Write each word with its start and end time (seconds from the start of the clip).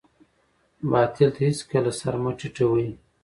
باطل 0.91 1.29
ته 1.35 1.41
هېڅکله 1.47 1.91
سر 1.99 2.15
مه 2.23 2.31
ټیټوئ. 2.39 2.89